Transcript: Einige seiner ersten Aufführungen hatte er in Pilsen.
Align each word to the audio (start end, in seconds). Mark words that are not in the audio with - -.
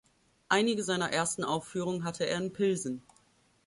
Einige 0.49 0.81
seiner 0.81 1.11
ersten 1.13 1.43
Aufführungen 1.43 2.05
hatte 2.05 2.25
er 2.25 2.39
in 2.39 2.51
Pilsen. 2.53 3.03